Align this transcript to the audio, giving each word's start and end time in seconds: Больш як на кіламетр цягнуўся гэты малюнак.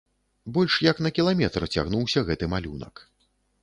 Больш 0.55 0.77
як 0.85 1.03
на 1.07 1.13
кіламетр 1.19 1.69
цягнуўся 1.73 2.27
гэты 2.31 2.53
малюнак. 2.57 3.09